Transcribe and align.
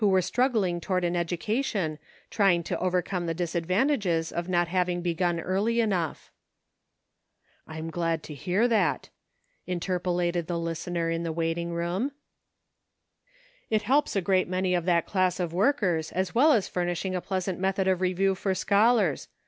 191 0.01 0.15
Were 0.17 0.21
struggling 0.23 0.81
toward 0.81 1.03
an 1.03 1.15
education, 1.15 1.99
trying 2.31 2.63
to 2.63 2.79
overcome 2.79 3.27
the 3.27 3.35
disadvantages 3.35 4.31
of 4.31 4.49
not 4.49 4.67
having 4.67 5.03
begun 5.03 5.39
early 5.39 5.79
enough."" 5.79 6.31
I'm 7.67 7.91
glad 7.91 8.23
to 8.23 8.33
hear 8.33 8.67
that," 8.67 9.09
interpolated 9.67 10.47
the 10.47 10.57
listener 10.57 11.11
in 11.11 11.21
the 11.21 11.31
waiting 11.31 11.71
room." 11.71 12.13
It 13.69 13.83
helps 13.83 14.15
a 14.15 14.21
great 14.21 14.47
many 14.47 14.73
of 14.73 14.85
that 14.85 15.05
class 15.05 15.39
of 15.39 15.53
workers, 15.53 16.11
as 16.13 16.33
well 16.33 16.51
as 16.51 16.67
furnishing 16.67 17.13
a 17.13 17.21
pleas 17.21 17.47
ant 17.47 17.59
method 17.59 17.87
of 17.87 18.01
review 18.01 18.33
for 18.33 18.55
scholars. 18.55 19.27